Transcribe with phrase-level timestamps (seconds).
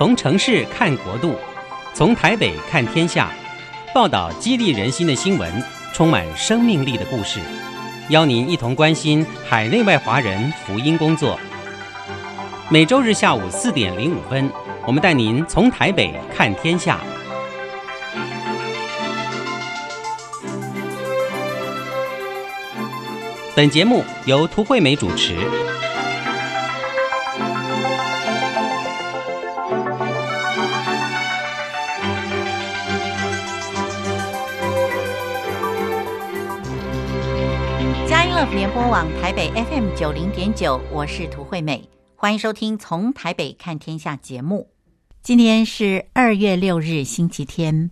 [0.00, 1.36] 从城市看国度，
[1.92, 3.30] 从台北看天下，
[3.94, 7.38] 报道激励人心的新闻，充满生命力的故事，
[8.08, 11.38] 邀您一同关心海内外华人福音工作。
[12.70, 14.50] 每周日下午四点零五分，
[14.86, 16.98] 我们带您从台北看天下。
[23.54, 25.36] 本节目由涂惠美主持。
[38.54, 44.68] 联播网台北 FM 九零点九，我是涂惠美，欢迎收听《从台北看天下》节目。
[45.22, 47.88] 今天是二月六日，星期天，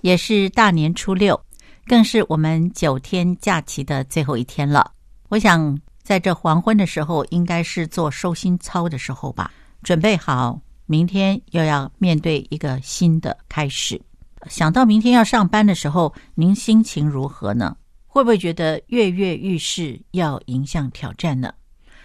[0.00, 1.40] 也是大年初六，
[1.86, 4.90] 更是我们九天假期的最后一天了。
[5.28, 9.48] 我想在这黄昏的时候，应该是做收心操的时候吧，
[9.84, 14.00] 准备好明天又要面对一个新的开始。
[14.48, 17.76] 想到明天要上班的时候，您心情如何呢？
[18.12, 21.54] 会不会觉得跃跃欲试，要迎向挑战呢？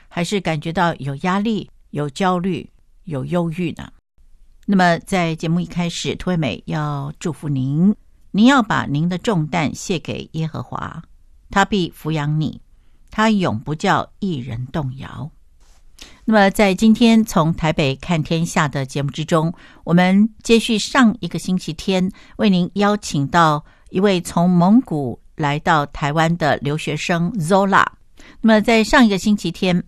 [0.08, 2.70] 还是感觉到有压力、有焦虑、
[3.06, 3.92] 有忧郁呢？
[4.68, 7.96] 那么，在节目一开始，涂惠美要祝福您，
[8.30, 11.02] 您要把您的重担卸给耶和华，
[11.50, 12.62] 他必抚养你。
[13.10, 15.32] 他永不叫一人动摇。
[16.24, 19.52] 那么，在今天从台北看天下的节目之中，
[19.84, 27.86] 我们接续上一个星期天，为您邀请到一位从蒙古来到台湾的留学生 Zola。
[28.42, 29.84] 那么，在上一个星期天，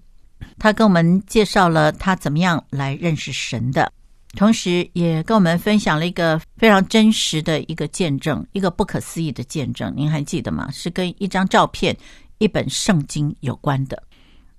[0.59, 3.92] 他跟我们介绍了他怎么样来认识神的，
[4.36, 9.94] 同时也跟我们分享了一个非常真实的一个见证，一个不可思议的见证。
[9.95, 10.70] 您还记得吗？
[10.72, 11.95] 是跟一张照片。
[12.40, 14.03] 一本圣经有关的。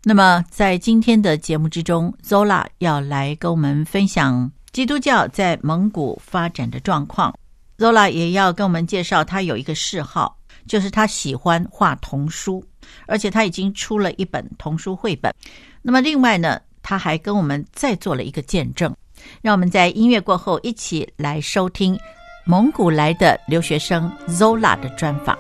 [0.03, 7.33] 那么，在今天的节目之中，Zola 要来跟我们分享基督教在蒙古发展的状况。
[7.77, 10.37] Zola 也要跟我们介绍，他有一个嗜好，
[10.69, 12.65] 就是他喜欢画童书，
[13.07, 15.35] 而且他已经出了一本童书绘本。
[15.83, 18.95] 那么，另外呢，他还跟我们再做了一个见证。
[19.43, 21.99] 让我们在音乐过后一起来收听
[22.47, 25.37] 蒙古来的留学生 Zola 的专访。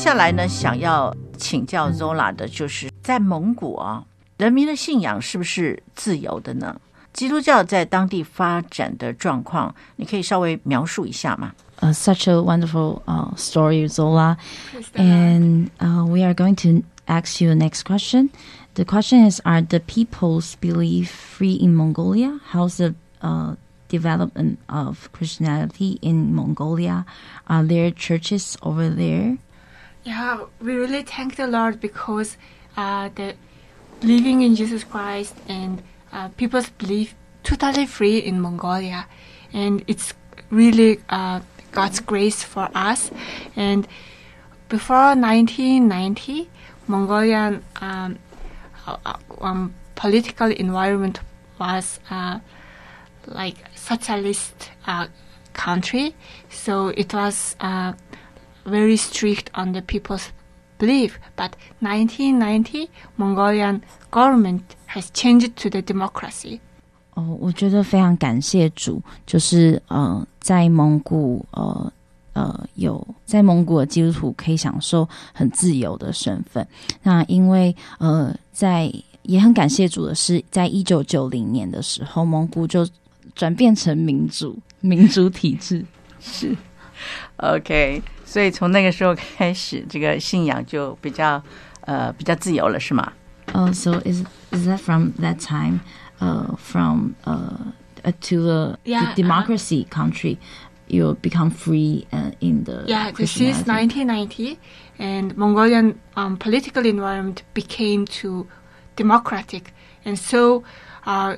[0.00, 4.04] 下来呢，想要请教 Zola 的就是在蒙古啊，
[4.36, 6.78] 人民的信仰是不是自由的呢？
[7.12, 11.52] 基督教在当地发展的状况，你可以稍微描述一下吗？
[11.80, 14.36] Uh, such a wonderful uh, story, Zola.
[14.94, 18.30] And uh, we are going to ask you the next question.
[18.74, 22.38] The question is Are the people's belief free in Mongolia?
[22.52, 23.56] How's the uh,
[23.88, 27.04] development of Christianity in Mongolia?
[27.46, 29.38] Are there churches over there?
[30.03, 32.35] Yeah, we really thank the Lord because
[32.75, 33.35] uh, the
[33.99, 37.13] believing in Jesus Christ and uh, people's belief
[37.43, 39.05] totally free in Mongolia,
[39.53, 40.13] and it's
[40.49, 43.11] really uh, God's grace for us.
[43.55, 43.87] And
[44.69, 46.49] before 1990,
[46.87, 48.17] Mongolian um,
[48.87, 51.19] uh, uh, um, political environment
[51.59, 52.39] was uh,
[53.27, 54.71] like socialist
[55.53, 56.15] country,
[56.49, 57.55] so it was
[58.64, 60.28] very strict on the people's
[60.78, 61.18] belief.
[61.36, 66.60] But 1990, Mongolian government has changed to the democracy.
[67.14, 71.92] 哦，我觉得非常感谢主，就是呃，在蒙古呃
[72.34, 76.66] 呃有在蒙古的基督徒可以享受很自由的身份。
[77.02, 82.86] 那因为呃在也很感谢主的是，在一九九零年的时候，蒙古就
[83.34, 85.82] 转变成民主民主体制。
[86.20, 86.54] 是，
[87.38, 91.42] OK， 所以从那个时候开始，这个信仰就比较
[91.82, 93.12] 呃比较自由了，是吗？
[93.52, 95.78] 呃、so is is that from that time,
[96.18, 97.48] uh, from uh,
[98.02, 100.38] uh to the, Yeah, the democracy country,
[100.88, 104.04] you become free uh, in the Yeah, the- since Christianity?
[104.04, 104.58] 1990,
[104.98, 108.48] and Mongolian um, political environment became too
[108.96, 109.72] democratic,
[110.04, 110.64] and so
[111.06, 111.36] uh,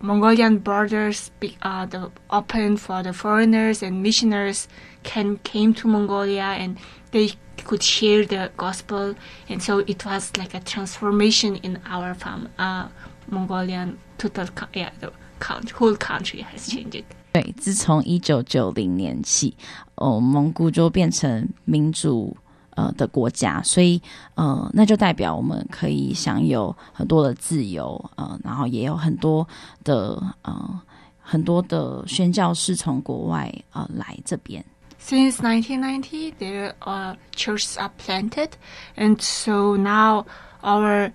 [0.00, 4.68] Mongolian borders be, uh, the open for the foreigners and missionaries
[5.06, 6.76] can came to Mongolia and
[7.10, 7.32] they
[7.64, 9.14] could share the gospel,
[9.48, 12.88] and so it was like a transformation in our fam- uh,
[13.30, 17.04] Mongolian total co- yeah the country, whole country has changed.
[17.32, 19.54] 对，自从一九九零年起，
[19.94, 22.36] 哦，蒙古就变成民主
[22.70, 24.00] 呃的国家，所以
[24.34, 29.46] 呃，那就代表我们可以享有很多的自由，呃，然后也有很多
[29.84, 30.80] 的呃
[31.20, 34.62] 很多的宣教士从国外呃来这边。
[35.06, 38.50] Since 1990, there are churches are planted,
[38.96, 40.26] and so now
[40.62, 41.12] our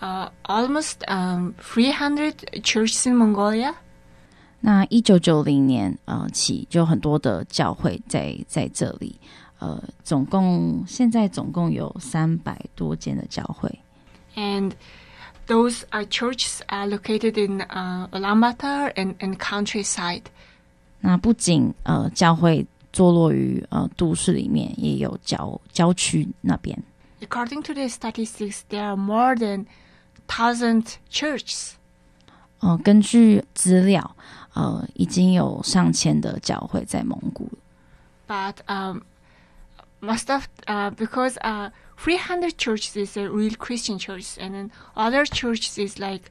[0.00, 3.74] uh, almost um, 300 churches in Mongolia.
[4.60, 9.16] 那一九九零年呃起，就很多的教会在在这里，
[9.58, 13.80] 呃，总共现在总共有三百多间的教会。
[14.36, 14.72] and
[15.46, 20.22] those uh, churches are located in uh, Ulaanbaatar and, and countryside.
[21.00, 26.80] 那不仅呃教会 坐落于呃都市里面，也有郊郊区那边。
[27.20, 29.66] According to the statistics, there are more than
[30.28, 31.72] thousand churches.
[32.60, 34.16] 呃，根据资料，
[34.54, 37.50] 呃，已经有上千的教会在蒙古。
[38.26, 39.00] but um,
[40.00, 45.24] most of uh, because uh, 300 churches is a real Christian church, and then other
[45.26, 46.30] churches is like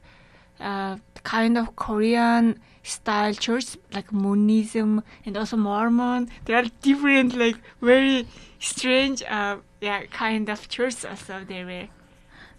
[0.58, 6.27] uh, kind of Korean style church, like Monism and also Mormon.
[6.45, 8.25] They are different, like very
[8.59, 11.87] strange, uh, yeah, kind of churches also there were.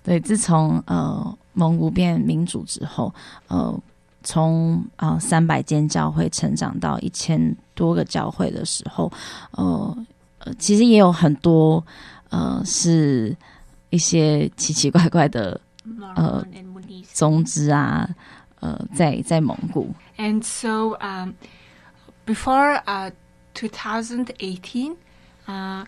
[0.03, 3.13] 对，自从呃蒙古变民主之后，
[3.49, 3.79] 呃，
[4.23, 9.13] 从呃三百间教会成长到一千多个教会的时候，
[9.53, 10.07] 呃
[10.39, 11.85] 呃，其实也有很多
[12.31, 13.37] 呃是
[13.91, 17.05] 一些奇奇怪怪的 Monism.
[17.13, 18.09] 宗旨啊，
[18.61, 19.93] 呃，在在蒙古。
[20.21, 21.39] And so um,
[22.27, 23.13] before uh,
[23.55, 24.97] 2018,
[25.49, 25.87] uh,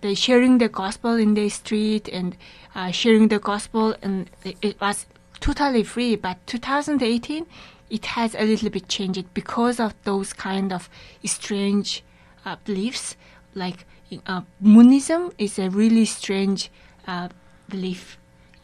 [0.00, 2.38] they sharing the gospel in the street and
[2.74, 5.04] uh, sharing the gospel, and it, was
[5.40, 6.16] totally free.
[6.16, 7.44] But 2018,
[7.90, 10.88] it has a little bit changed because of those kind of
[11.22, 12.02] strange
[12.46, 13.14] uh, beliefs.
[13.54, 13.84] Like
[14.26, 16.70] uh, Moonism is a really strange
[17.06, 17.28] uh,
[17.68, 18.16] belief,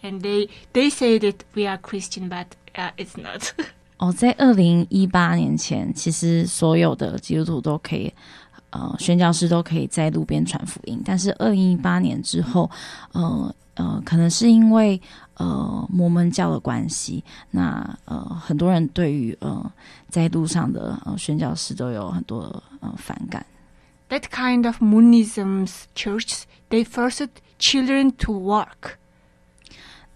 [0.03, 2.57] and they they say that we are Christian, but
[2.97, 3.53] it's not.
[3.99, 8.13] 哦，在二零一八年前，其实所有的基督徒都可以，
[8.71, 11.01] 呃，宣教师都可以在路边传福音。
[11.05, 12.71] 但是二零一八年之后，
[13.13, 15.01] 呃呃，可能是因为
[15.35, 19.73] 呃摩门教的关系，那呃很多人对于呃
[20.09, 23.45] 在路上的呃宣教师都有很多呃反感。
[24.09, 28.97] that kind of Moonism's church, they forced children to work.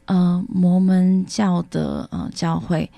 [0.06, 2.90] 呃，摩门教的呃教会，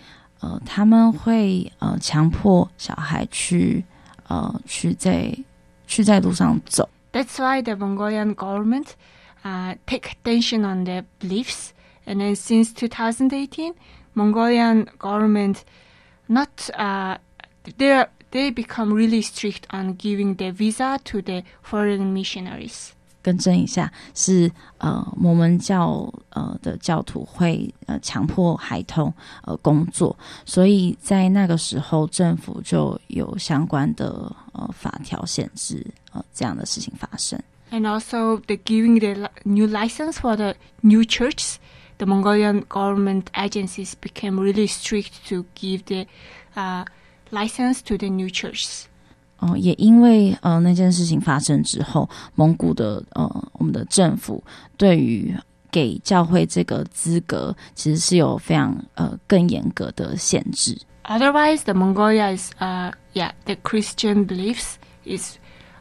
[0.43, 3.83] 呃他们会呃强迫小孩去
[4.29, 5.35] 呃去在
[5.87, 6.89] 去在路上走。
[7.13, 8.89] That's why the Mongolian government
[9.45, 11.73] uh, take attention on their beliefs.
[12.05, 13.75] And then since 2018,
[14.15, 15.65] Mongolian government
[16.29, 17.19] not uh,
[17.79, 22.95] they they become really strict on giving the visa to the foreign missionaries.
[23.23, 29.13] 更正一下，是呃摩门教呃的教徒会呃强迫孩童
[29.45, 37.41] 呃工作，所以在那个时候政府就有相关的呃法条限制呃这样的事情发生。
[37.71, 41.57] And also the giving the new license for the new churches,
[41.97, 46.07] the Mongolian government agencies became really strict to give the
[46.55, 46.85] uh,
[47.31, 48.89] license to the new churches.
[49.42, 54.44] 哦、也因为呃那件事情发生之后，蒙古的呃我们的政府
[54.78, 55.32] 对于
[55.72, 60.76] 给教会这个资格，其实是有非常呃更严格的限制。
[61.04, 64.76] Otherwise, the Mongolia is, uh, yeah, the Christian beliefs
[65.06, 65.38] is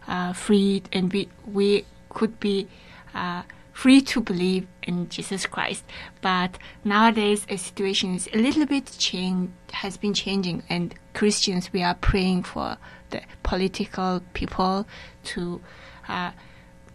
[0.07, 2.67] uh, free, and we we could be
[3.15, 3.43] uh,
[3.73, 5.83] free to believe in Jesus Christ.
[6.21, 11.83] But nowadays, the situation is a little bit change has been changing, and Christians we
[11.83, 12.77] are praying for
[13.11, 14.85] the political people
[15.25, 15.61] to.
[16.09, 16.31] Uh,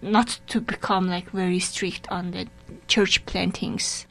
[0.03, 2.47] not to become like very strict on the
[2.87, 4.01] church plantings.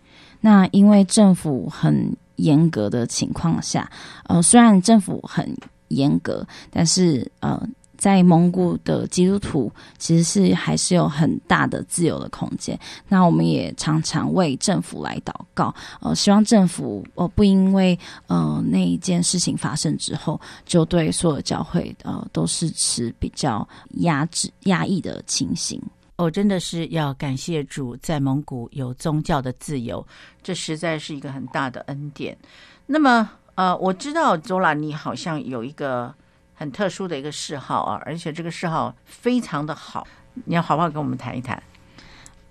[0.41, 3.91] 那因为政府很严格的情况下，
[4.29, 5.53] 呃，虽然政府很
[5.89, 7.61] 严格，但是呃，
[8.06, 12.80] 在蒙古的基督徒其实是还是有很大的自由的空间。
[13.10, 17.98] 那我们也常常为政府来祷告，呃，希望政府呃不因为
[18.28, 23.68] 呃那一件事情发生之后，就对所有教会呃都是持比较
[24.02, 25.82] 压制压抑的情形。
[26.18, 30.06] 哦，真的是要感谢主，在蒙古有宗教的自由，
[30.44, 32.38] 这实在是一个很大的恩典。
[32.86, 36.14] 那么，呃，我知道周兰，你好像有一个
[36.55, 40.07] 很特殊的一个嗜好啊，而且这个嗜好非常的好，
[40.45, 41.63] 你要好好跟我们谈一谈。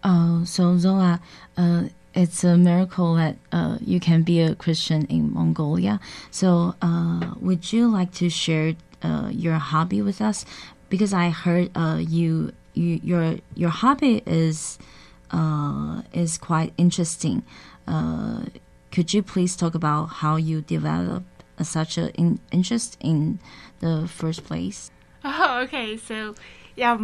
[0.01, 1.20] Uh, so Zola,
[1.58, 6.00] uh, it's a miracle that uh, you can be a Christian in Mongolia.
[6.32, 10.46] So, uh, would you like to share uh, your hobby with us?
[10.89, 14.80] Because I heard uh, you, you your your hobby is
[15.32, 17.44] uh, is quite interesting.
[17.86, 18.44] Uh,
[18.92, 21.33] could you please talk about how you developed
[21.63, 23.39] such an in- interest in
[23.81, 24.91] the first place?
[25.25, 25.97] Oh, okay.
[25.97, 26.35] So,
[26.77, 26.99] yeah,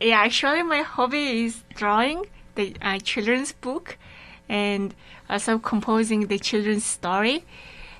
[0.00, 0.20] yeah.
[0.20, 3.96] Actually, my hobby is drawing the uh, children's book,
[4.48, 4.94] and
[5.28, 7.44] also composing the children's story.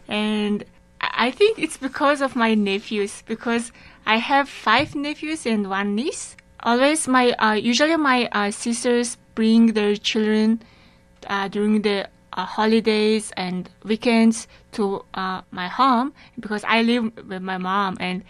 [0.08, 0.64] And
[1.00, 3.72] I think it's because of my nephews, because
[4.06, 6.36] I have five nephews and one niece.
[6.62, 10.60] Always, my uh, usually my uh, sisters bring their children
[11.26, 17.42] uh, during the uh, holidays and weekends to uh, my home because I live with
[17.42, 18.24] my mom and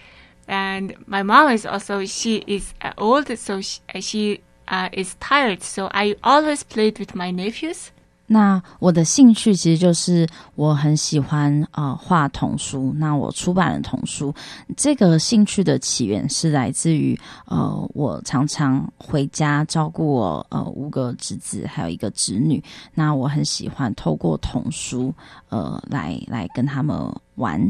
[0.49, 4.41] and my mom is also she is uh, old so she, she
[4.71, 5.63] uh, is tired.
[5.63, 7.91] So I always played with my nephews
[8.33, 12.95] 那我的兴趣其实就是我很喜欢呃画童书。
[12.97, 14.33] 那我出版了童书，
[14.77, 22.63] 这个兴趣的起源是来自于呃我常常回家照顾我呃五个侄子还有一个侄女。
[22.95, 25.13] 那我很喜欢透过童书
[25.49, 26.97] 呃来来跟他们
[27.35, 27.61] 玩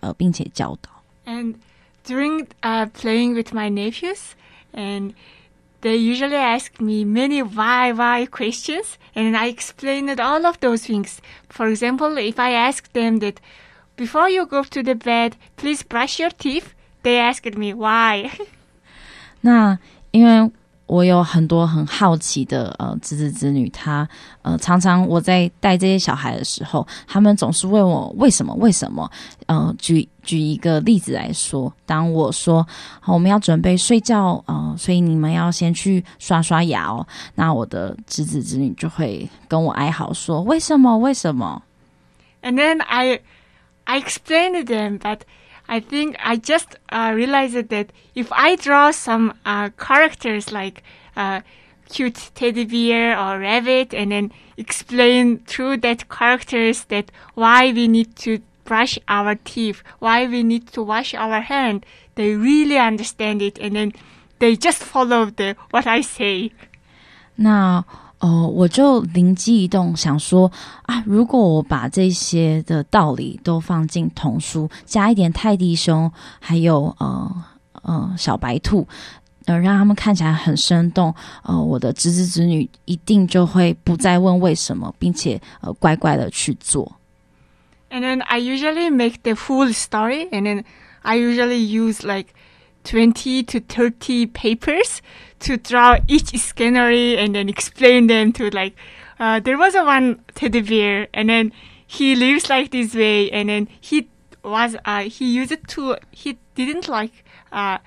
[0.00, 0.90] 呃并且教导。
[1.24, 1.54] and
[2.04, 4.34] during uh, playing with my nephews
[4.74, 5.14] and
[5.81, 11.21] they usually ask me many why why questions and I explained all of those things.
[11.49, 13.39] For example, if I ask them that
[13.95, 18.31] before you go to the bed, please brush your teeth, they asked me why.
[19.41, 19.77] 那
[20.11, 20.51] 因为
[20.92, 24.06] 我有很多很好奇的呃侄子侄女，他
[24.42, 29.10] 呃常常我在带这些小孩的时候，他们总是问我为什么为什么。
[29.46, 32.66] 呃，举举一个例子来说，当我说
[33.00, 41.62] 好我们要准备睡觉，呃，所以你们要先去刷刷牙哦，那我的侄子侄女就会跟我哀嚎说为什么为什么
[42.42, 43.20] ？And then I,
[43.84, 45.20] I explained to them that
[45.72, 50.82] I think I just uh, realized that if I draw some uh, characters like
[51.16, 51.40] uh,
[51.88, 58.14] cute teddy bear or rabbit, and then explain through that characters that why we need
[58.16, 61.86] to brush our teeth, why we need to wash our hand,
[62.16, 63.92] they really understand it, and then
[64.40, 66.52] they just follow the what I say.
[67.36, 67.82] 那
[68.22, 70.48] 呃，我就灵机一动，想说
[70.82, 77.44] 啊，如果我把这些的道理都放进童书，加一点泰迪熊，还有呃
[77.82, 78.86] 呃小白兔，
[79.46, 81.12] 呃，让他们看起来很生动，
[81.42, 86.92] 呃，我的侄子侄女一定就会不再问为什么，并且呃乖乖的去做。
[87.90, 90.62] And then I usually make the full story, and then
[91.00, 92.28] I usually use like
[92.84, 94.98] twenty to thirty papers
[95.41, 98.75] to draw each scenery and then explain them to like,
[99.19, 101.51] uh, there was a one teddy bear, and then
[101.85, 104.09] he lives like this way, and then he
[104.43, 107.77] was, uh, he used to, he didn't like, uh,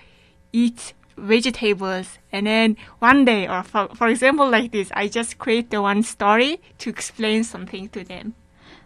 [0.52, 2.19] eat vegetables.
[2.33, 6.02] And then one day, or for, for example, like this, I just create the one
[6.02, 8.35] story to explain something to them.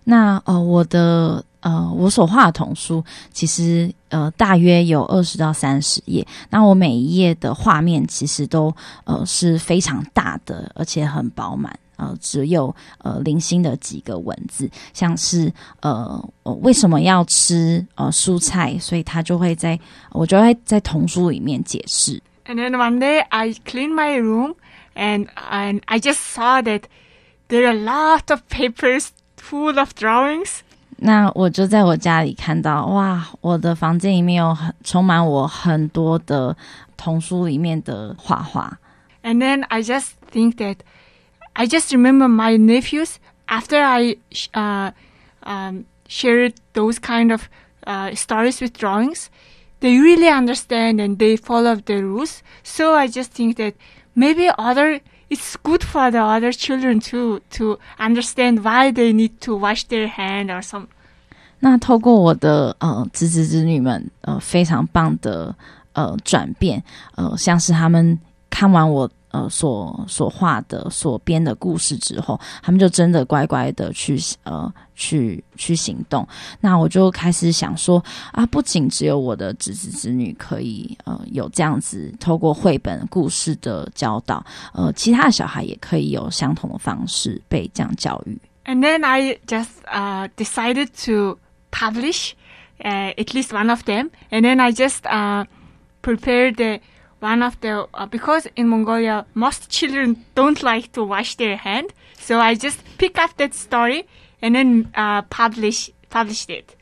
[0.07, 6.26] 那呃，我的 呃，我所画的童书其实呃大约有二十到三十页。
[6.50, 8.74] 那我每一页的画面其实都
[9.04, 11.78] 呃是非常大的，而且很饱满。
[11.98, 15.52] 呃，只有呃零星的几个文字，像是
[15.82, 19.78] 呃呃为什么要吃呃蔬菜，所以他就会在
[20.14, 22.22] 我就会在童书里面解释。
[22.46, 24.56] And then one day I clean my room
[24.96, 26.84] and and I just saw that
[27.50, 30.62] there are a lot of papers full of drawings.
[30.99, 36.57] 那我就在我家里看到，哇，我的房间里面有很充满我很多的
[36.97, 38.79] 童书里面的画画。
[39.23, 40.77] And then I just think that
[41.55, 43.17] I just remember my nephews
[43.47, 44.93] after I sh- uh,
[45.43, 47.49] um, shared those kind of
[47.87, 49.27] uh, stories with drawings.
[49.81, 52.43] They really understand and they follow the rules.
[52.63, 53.75] So I just think that
[54.15, 59.57] maybe other it's good for the other children too to understand why they need to
[59.57, 60.87] wash their hand or some
[61.61, 65.55] 那透过我的呃侄子侄女们呃非常棒的
[65.95, 66.83] 呃转变，
[67.15, 68.19] 呃像是他们
[68.51, 76.28] 看完我 呃所所画的所编的故事之后，他们就真的乖乖的去呃去去行动。
[76.60, 88.40] 那我就开始想说啊，不仅只有我的侄子侄女可以呃有这样子透过绘本故事的教导，呃其他的小孩也可以有相同的方式被这样教育。
[88.66, 91.40] And then I just uh, decided to
[91.72, 92.34] publish
[92.80, 94.12] at least one of them.
[94.30, 95.46] And then I just uh,
[96.04, 96.80] prepared
[97.20, 101.90] one of the uh, because in Mongolia most children don't like to wash their hand,
[102.18, 104.06] so I just pick up that story
[104.42, 104.86] and then
[105.30, 106.76] publish published it.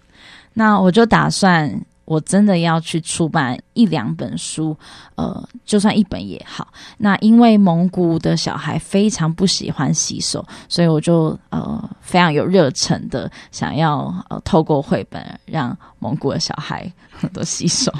[0.53, 4.75] 那我就打算，我真的要去出版一两本书，
[5.15, 6.67] 呃，就算一本也好。
[6.97, 16.91] 那因为蒙古的小孩非常不喜欢洗手，所以我就呃非常有热忱的想要呃透过绘本让蒙古的小孩
[17.33, 17.93] 都洗手。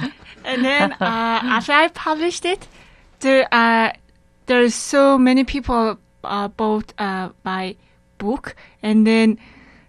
[0.47, 2.67] And then uh, after I published it,
[3.21, 3.93] there uh,
[4.47, 7.77] there's so many people uh, bought uh, my
[8.19, 9.39] book, and then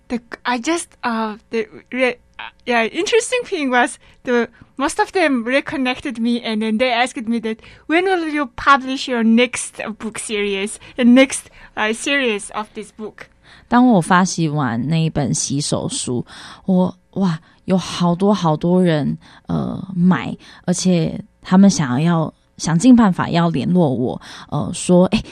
[0.07, 5.43] the I just uh, the re- uh, yeah interesting thing was the most of them
[5.43, 9.89] reconnected me, and then they asked me that when will you publish your next uh,
[9.89, 13.29] book series, the next uh, series of this book.
[13.67, 16.25] 当我发行完那一本洗手书，
[16.65, 20.35] 我哇， 有好多好多人呃买，
[20.65, 25.23] 而且他们想要想尽办法要联络我，呃，说，哎，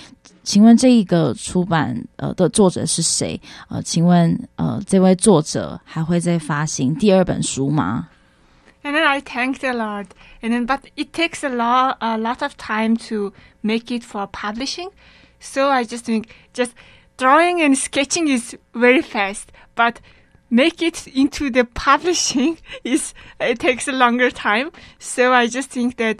[0.43, 3.39] 请问这一个出版呃的作者是谁？
[3.69, 8.07] 呃，请问呃这位作者还会再发行第二本书吗？
[8.83, 10.07] And then I thanked the Lord.
[10.41, 14.27] And then, but it takes a lot, a lot of time to make it for
[14.27, 14.89] publishing.
[15.39, 16.71] So I just think, just
[17.17, 20.01] drawing and sketching is very fast, but
[20.49, 24.71] make it into the publishing is, it takes a longer time.
[24.99, 26.17] So I just think that,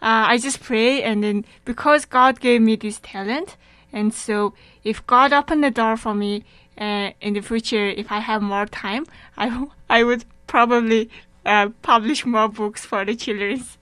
[0.00, 3.56] uh, I just pray and then because God gave me this talent,
[3.92, 6.44] and so if God opened the door for me,
[6.78, 9.04] uh, in the future, if I have more time,
[9.36, 11.10] I, I would probably
[11.44, 13.64] uh, publish more books for the children.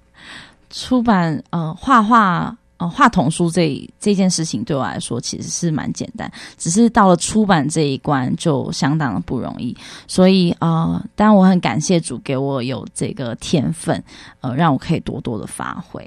[0.68, 9.77] 出版呃画画 呃画童书这这件事情对我来说其实是蛮简单，只是到了出版这一关就相当的不容易。
[10.07, 14.03] 所以呃，当然我很感谢主给我有这个天分，
[14.41, 16.05] 呃，让我可以多多的发挥。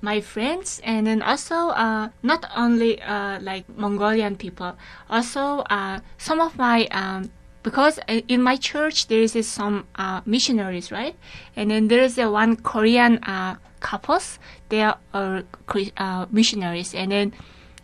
[0.00, 4.74] My friends, and then also uh, not only uh, like Mongolian people,
[5.08, 7.28] also uh, some of my um,
[7.62, 11.14] because in my church there is some uh, missionaries, right?
[11.54, 14.38] And then there is a one Korean uh, couples.
[14.68, 17.32] They are uh, missionaries, and then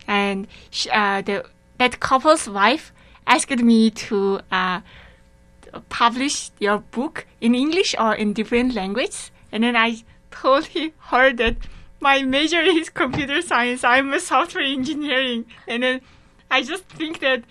[0.07, 0.47] and
[0.91, 1.45] uh, the
[1.77, 2.91] that couple's wife
[3.27, 4.81] asked me to uh,
[5.89, 9.31] publish your book in English or in different language.
[9.51, 11.57] And then I told he, her that
[11.99, 13.83] my major is computer science.
[13.83, 15.45] I'm a software engineering.
[15.67, 16.01] And then
[16.49, 17.43] I just think that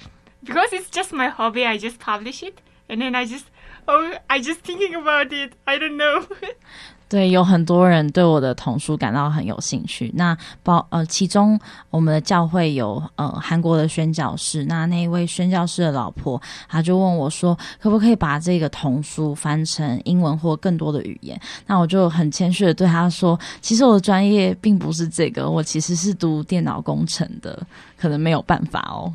[0.42, 2.60] because it's just my hobby, I just publish it.
[2.88, 3.46] And then I just,
[3.86, 5.52] oh, I just thinking about it.
[5.66, 6.26] I don't know.
[7.08, 10.12] 对，有很多人对我的童书感到很有兴趣。
[10.14, 21.40] 那包呃，其中我们的教会有呃韩国的宣教士，那那一位宣教士的老婆，她就问我说，可不可以把这个童书翻成英文或更多的语言？
[21.66, 27.66] 那我就很谦虚的对她说，其实我的专业并不是这个，我其实是读电脑工程的，
[27.96, 29.10] 可能没有办法哦。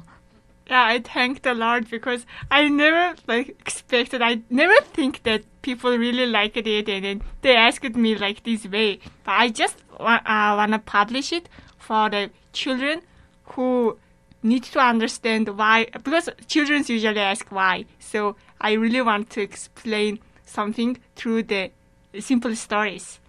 [0.74, 4.24] Yeah, I thank the Lord because I never like expected.
[4.24, 8.66] I never think that people really liked it, and then they asked me like this
[8.66, 9.00] way.
[9.24, 13.02] But I just wa- uh, wanna publish it for the children
[13.54, 14.00] who
[14.42, 15.86] need to understand why.
[16.04, 21.72] Because children usually ask why, so I really want to explain something through the
[22.20, 23.20] simple stories.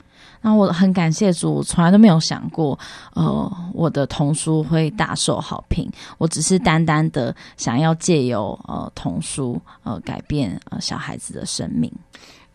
[0.44, 2.78] 那我很感谢主，我从来都没有想过，
[3.14, 5.90] 呃，我的童书会大受好评。
[6.18, 11.90] 我只是单单的想要借由呃童书呃改变呃小孩子的生命。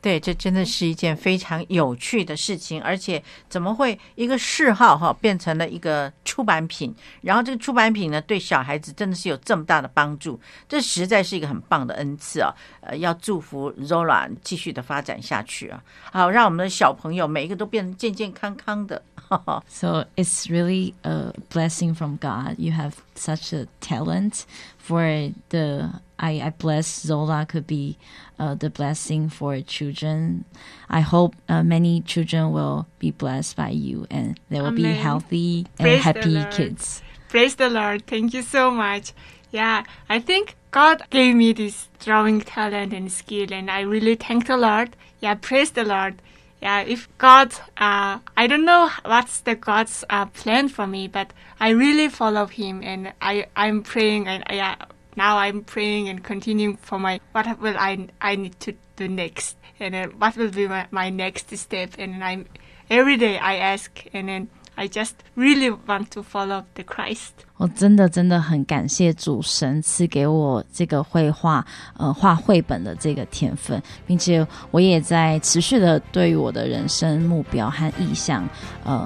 [0.01, 6.95] 对，这真的是一件非常有趣的事情，而且怎么会一个嗜好哈变成了一个出版品？
[7.21, 12.53] 然后这个出版品呢，对小孩子真的是有这么大的帮助，这实在是一个很棒的恩赐啊！
[12.79, 15.83] 呃，要祝福 Zola 继续的发展下去啊！
[16.11, 19.01] 好，让我们的小朋友每一个都变得健健康康的。
[19.67, 22.57] So it's really a blessing from God.
[22.57, 24.45] You have such a talent
[24.77, 26.01] for the.
[26.21, 27.97] I, I bless Zola could be
[28.37, 30.43] uh, the blessing for children.
[30.89, 35.67] I hope uh, many children will be blessed by you and they will be healthy
[35.77, 37.01] and Praise happy kids.
[37.29, 38.05] Praise the Lord.
[38.05, 39.13] Thank you so much.
[39.51, 44.47] Yeah, I think God gave me this drawing talent and skill, and I really thank
[44.47, 44.95] the Lord.
[45.21, 46.21] Yeah, praise the Lord.
[46.61, 51.31] Yeah, if God, uh, I don't know what's the God's uh, plan for me, but
[51.59, 54.75] I really follow Him, and I I'm praying, and yeah,
[55.15, 59.55] now I'm praying and continuing for my what will I I need to do next,
[59.79, 62.45] and what will be my, my next step, and I'm
[62.89, 67.31] every day I ask, and then I just really want to follow the Christ.
[67.57, 71.65] 我真的真的很感谢主神赐给我这个绘画，
[71.97, 78.47] 呃，画绘本的这个天分，并且我也在持续的对于我的人生目标和意向，
[78.85, 79.05] 呃，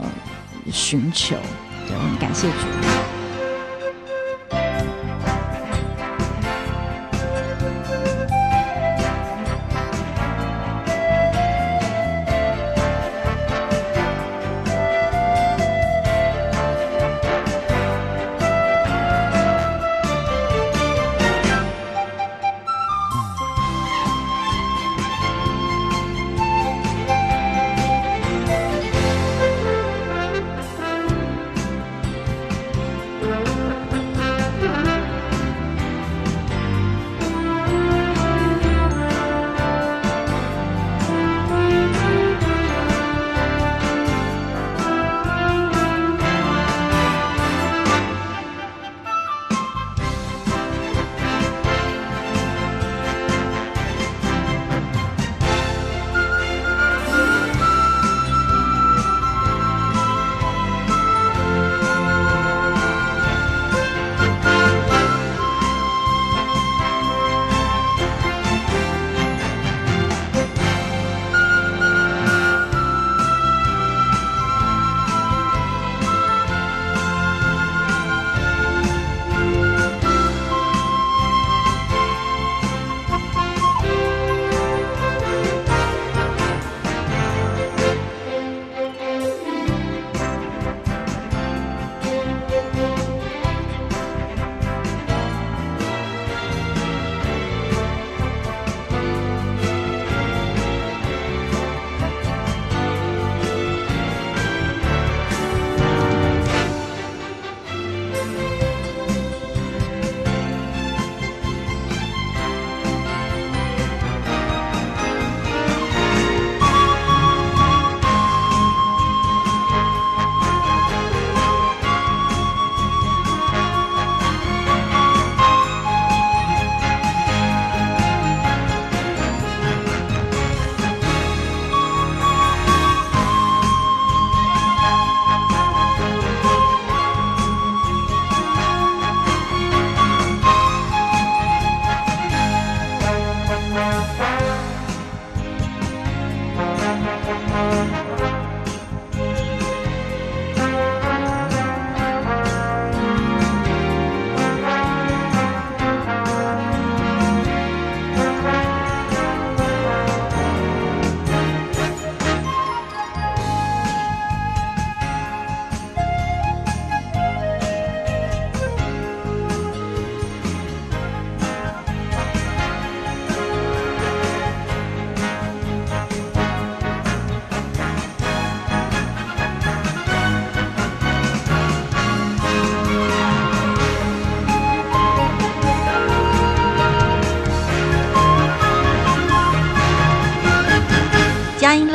[0.71, 1.35] 寻求。
[1.87, 3.12] 对，我很感谢主。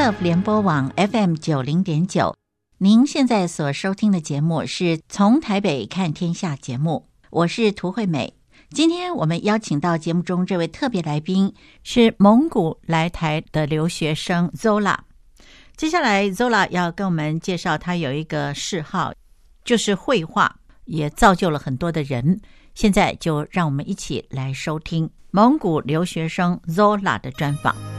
[0.08, 2.34] Of 联播网 FM 九零点九，
[2.78, 8.32] 您现在所收听的节目是从台北看天下节目，我是涂惠美。
[8.70, 14.96] 今天我们邀请到节目中这位特别来宾是蒙古来台的留学生 Zola。
[15.76, 19.12] 接下来 Zola 要跟我们介绍他有一个嗜好，
[19.62, 22.40] 就是绘画，也造就了很多的人。
[22.74, 27.97] 现在就让我们一起来收听蒙古留学生 Zola 的专访。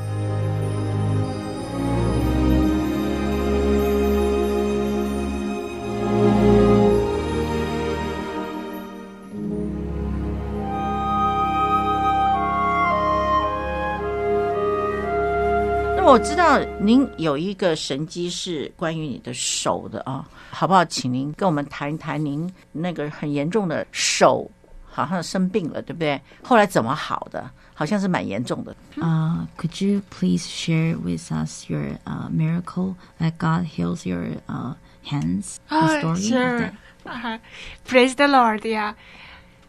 [16.08, 20.84] 我知道您有一个神机是关于你的手的啊，好不好？
[20.84, 24.48] 请您跟我们谈一谈您那个很严重的手，
[24.84, 26.20] 好像生病了，对不对？
[26.42, 27.50] 后来怎么好的？
[27.72, 28.76] 好像是蛮严重的。
[28.98, 34.74] Uh, could you please share with us your uh, miracle that God heals your uh,
[35.04, 35.56] hands?
[35.68, 36.60] The Oh, story of sure.
[36.60, 36.72] that?
[37.06, 37.38] Uh,
[37.84, 38.64] praise the Lord.
[38.64, 38.92] Yeah.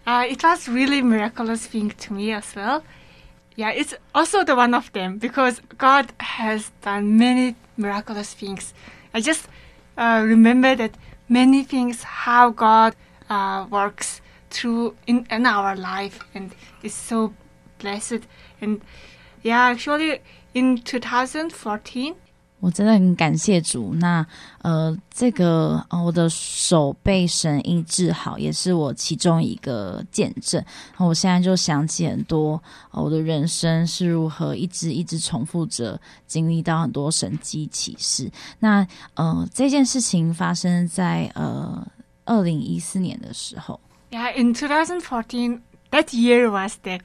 [0.05, 2.83] Uh, it was really miraculous thing to me as well.
[3.56, 8.72] Yeah, it's also the one of them because God has done many miraculous things.
[9.12, 9.48] I just
[9.96, 10.96] uh, remember that
[11.28, 12.94] many things how God
[13.28, 17.34] uh, works through in, in our life and is so
[17.78, 18.26] blessed.
[18.60, 18.82] And
[19.42, 20.20] yeah, actually
[20.54, 22.14] in 2014,
[22.60, 23.94] 我真的很感谢主。
[23.94, 24.24] 那
[24.62, 30.62] 呃，这个呃，我的手被神医治好，也是我其中一个见证。
[30.98, 38.30] 那我现在就想起很多、呃、我的人生是如何一直一直重复着经历到很多神迹启示。
[38.58, 41.86] 那呃，这件事情发生在呃
[42.24, 43.80] 二零一四年的时候。
[44.10, 46.98] Yeah, in 2014, that year was the,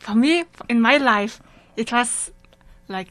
[0.00, 1.40] for me, in my life,
[1.76, 2.30] it was
[2.88, 3.08] like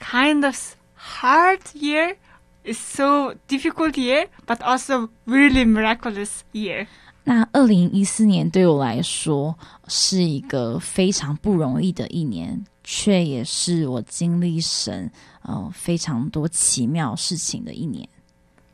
[0.00, 0.56] kind of
[1.03, 2.15] hard year.
[2.63, 6.87] It's so difficult year, but also really miraculous year.
[7.23, 15.11] 那二零一四年对我来说是一个非常不容易的一年，却也是我经历神
[15.43, 18.07] 呃非常多奇妙事情的一年。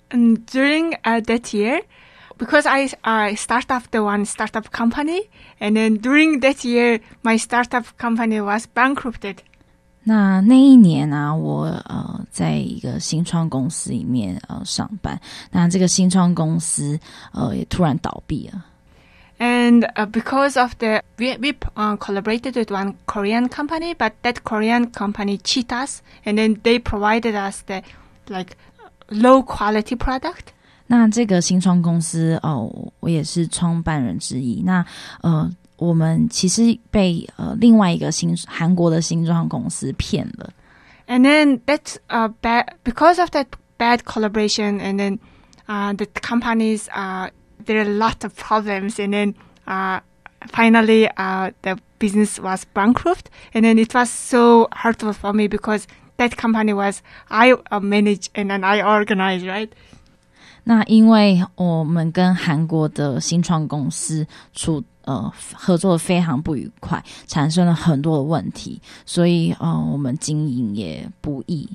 [0.09, 1.81] And during uh, that year,
[2.37, 5.27] because I I start off the one startup company,
[5.59, 9.37] and then during that year, my startup company was bankrupted.
[10.02, 16.98] 那那一年啊，我呃在一个新创公司里面呃上班，那这个新创公司
[17.32, 18.64] 呃也突然倒闭了。
[19.38, 24.90] And uh, because of the, we, we uh, collaborated with one Korean company, but that Korean
[24.90, 27.82] company cheat us, and then they provided us the
[28.28, 28.56] like
[29.08, 30.52] low quality product.
[30.86, 34.60] 那这个新创公司哦，我也是创办人之一。
[34.62, 34.84] 那
[35.22, 40.49] 呃，我们其实被呃另外一个新韩国的新创公司骗了。
[41.07, 43.47] And then that uh, bad because of that
[43.77, 45.19] bad collaboration, and then
[45.67, 47.29] uh, the companies uh,
[47.63, 49.35] there are a lot of problems, and then
[49.67, 49.99] uh,
[50.51, 55.87] finally uh, the business was bankrupt, and then it was so hurtful for me because
[56.17, 59.69] that company was I uh, manage and then I organize, right?
[60.67, 71.68] 那因为我们跟韩国的新创公司处 呃合作的非常不愉快，产生了很多的问题，所以呃我们经营也不易，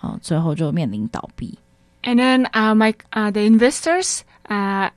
[0.00, 1.58] 呃最后就面临倒闭。
[2.02, 4.90] And then uh, my uh, the investors uh,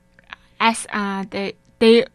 [0.58, 2.06] as uh, they they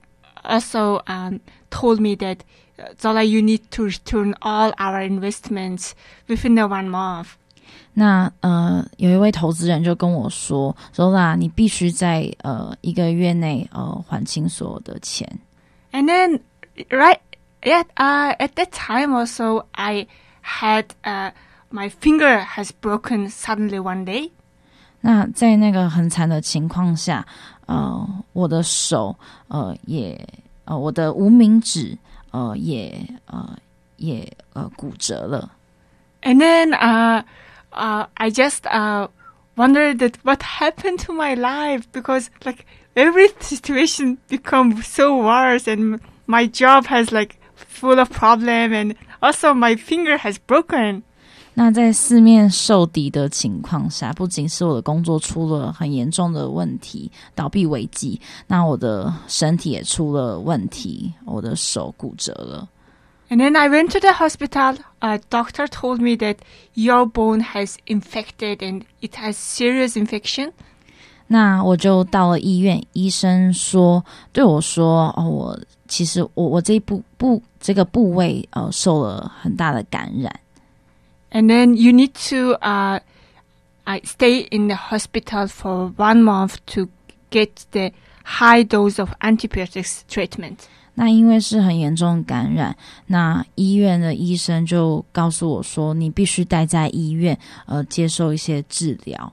[0.43, 2.38] also um, told me that
[2.78, 5.91] uh, Zola, you need to return all our investments
[6.28, 7.28] within the one month.
[7.93, 15.28] 那呃，有一位投资人就跟我说：“Zola，你必须在呃一个月内呃还清所有的钱。
[15.92, 16.40] And then
[16.90, 17.20] right
[17.62, 20.07] at uh, at that time also I
[20.42, 21.31] had uh,
[21.70, 24.31] my finger has broken suddenly one day.
[25.00, 27.27] ”那在那个很惨的情况下，
[27.66, 29.14] 呃，我的手
[29.48, 30.18] 呃也
[30.64, 31.96] 呃我的无名指
[32.31, 33.57] 呃也呃
[33.96, 35.50] 也呃骨折了。
[36.22, 37.22] And then uh,
[37.72, 39.09] uh, I just uh,
[39.57, 42.64] wondered that what happened to my life because like
[42.98, 49.55] every situation become so worse and my job has like full of problem and also
[49.55, 51.03] my finger has broken.
[51.57, 62.68] 那在四面受敌的情况下，不仅是我的工作出了很严重的问题，倒闭危机，那我的身体也出了问题，我的手骨折了。
[63.31, 64.79] And then I went to the hospital.
[64.98, 66.38] A doctor told me that
[66.74, 70.53] your bone has infected and it has serious infection.
[71.32, 80.39] 那我就到了医院，医生说对我说：“哦，我其实我我这一部部这个部位呃受了很大的感染。”
[81.32, 83.00] And then you need to uh,
[83.86, 86.88] uh, stay in the hospital for one month to
[87.30, 87.92] get the
[88.24, 90.58] high dose of antibiotics treatment.
[90.96, 97.38] 那因为是很严重的感染，那医院的医生就告诉我说，你必须待在医院，
[97.68, 99.32] 呃，接受一些治疗。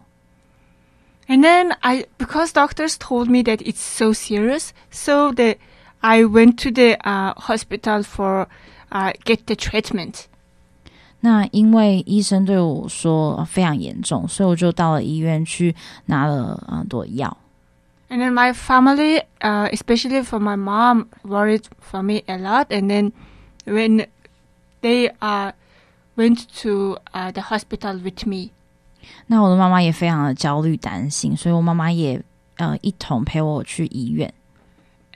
[1.27, 5.57] And then I, because doctors told me that it's so serious, so the,
[6.01, 8.47] I went to the uh, hospital for
[8.91, 10.27] uh, get the treatment.
[11.21, 15.75] 那因为医生对我说、呃非常严重，所以我就到了医院去
[16.07, 17.37] 拿了很多药。
[18.09, 22.65] And then my family, uh, especially for my mom, worried for me a lot.
[22.71, 23.13] And then
[23.65, 24.07] when
[24.81, 25.53] they uh,
[26.17, 28.51] went to uh, the hospital with me.
[29.27, 32.21] 那我的妈妈也非常的焦虑担心，所以我妈妈也
[32.57, 34.33] 呃一同陪我去医院。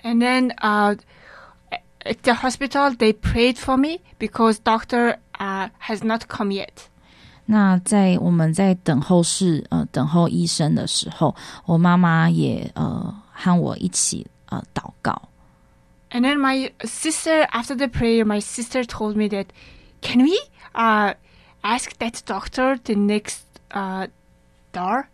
[0.03, 0.97] And then uh,
[2.01, 6.87] at the hospital, they prayed for me because doctor uh, has not come yet.
[7.45, 15.29] 那在我们在等候室呃等候医生的时候，我妈妈也呃和我一起呃祷告。
[16.11, 19.47] And then my sister, after the prayer, my sister told me that,
[20.01, 20.37] can we
[20.73, 21.13] uh,
[21.61, 23.39] ask that doctor the next
[23.71, 24.07] uh,
[24.71, 25.05] door?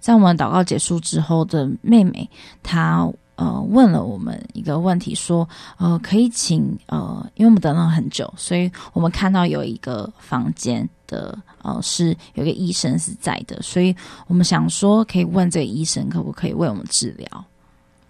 [0.00, 2.28] 在我们祷告结束之后的妹妹，
[2.62, 17.44] 她呃问了我们一个问题，说呃可以请呃，因为我们等了很久，所以我们看到有一个房间的呃是有个医生是在的，所以我们想说可以问这个医生可不可以为我们治疗。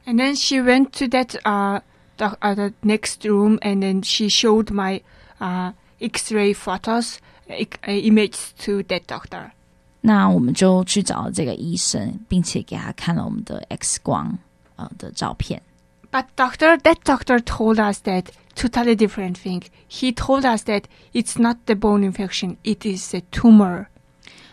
[0.04, 1.80] And then she went to that uh,
[2.18, 5.00] the, uh, the next room, and then she showed my
[5.40, 7.16] uh, X-ray photos,
[7.48, 9.52] uh, images to that doctor.
[10.00, 14.38] 那我们就去找了这个医生，并且给他看了我们的 X 光
[14.76, 15.62] 呃的照片。
[16.10, 19.62] But doctor, that doctor told us that totally different thing.
[19.88, 23.86] He told us that it's not the bone infection; it is a tumor.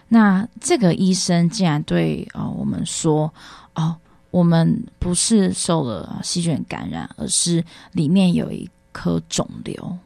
[0.08, 3.32] 那这个医生竟然对呃我们说，
[3.76, 3.98] 哦，
[4.32, 9.98] 我们不是受了呃细菌感染，而是里面有一颗肿瘤。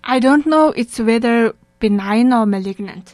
[0.00, 3.04] I don't know it's whether benign or malignant.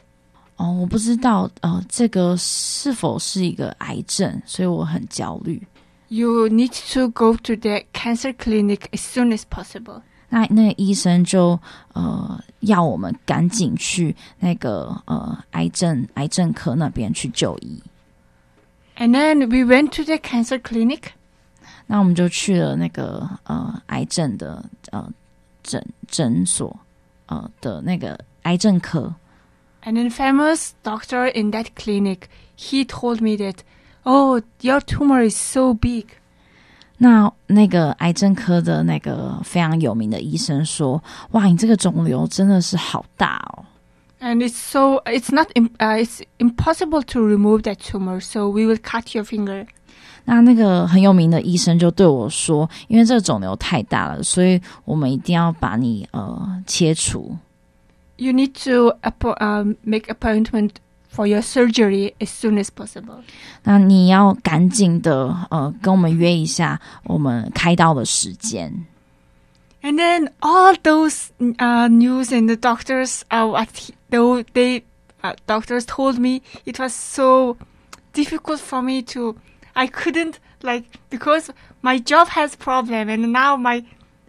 [0.61, 5.62] 哦，我不知道呃这个是否是一个癌症，所以我很焦虑。
[6.09, 10.01] You need to go to the cancer clinic as soon as possible.
[10.29, 11.61] 那那个医生就
[11.92, 17.83] 呃要我们赶紧去那个呃癌症癌症科那边去就医。
[18.97, 21.03] And then we went to the cancer clinic.
[21.87, 25.07] 那我们就去了那个呃癌症的呃
[25.62, 26.75] 诊诊所
[27.27, 29.14] 呃的那个癌症科。
[29.83, 33.59] And then famous doctor in that clinic, he told me that,
[34.05, 36.07] oh, your tumor is so big.
[36.99, 41.01] 那那个癌症科的那个非常有名的医生说：“
[41.33, 43.64] 哇，你这个肿瘤真的是好大哦。
[44.19, 48.21] And it's so, it's not, im- uh, it's impossible to remove that tumor.
[48.21, 49.66] So we will cut your finger.
[50.25, 57.37] ”那那个很有名的医生就对我说：“因为这个肿瘤太大了，所以我们一定要把你呃切除。
[58.21, 63.23] You need to appo- um, make appointment for your surgery as soon as possible.
[63.64, 68.87] 那你要赶紧的呃跟我们约一下我们开刀的时间。”
[69.83, 74.83] And then all those uh, news and the doctors, uh, what he, though they
[75.23, 77.57] uh, doctors told me, it was so
[78.12, 79.37] difficult for me to.
[79.77, 81.51] I couldn't like because
[81.83, 83.85] my job has problem, and now my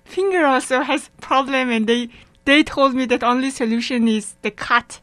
[0.06, 2.10] finger also has problem, and they
[2.46, 4.98] they told me that only solution is the cut.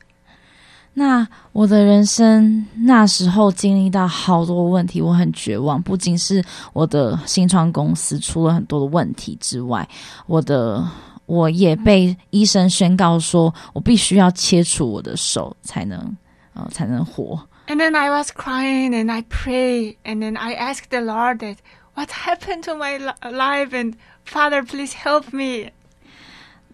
[0.96, 5.82] 那我的人生那时候经历到好多问题，我很绝望。
[5.82, 6.40] 不仅是
[6.72, 9.88] 我的新创公司出了很多的问题之外，
[10.26, 10.88] 我的
[11.26, 16.16] 我也被医生宣告说，我必须要切除我的手才能
[16.52, 17.40] 呃才能活。
[17.66, 21.56] And then I was crying, and I pray, and then I asked the Lord that
[21.94, 25.70] what happened to my li- life, and Father, please help me.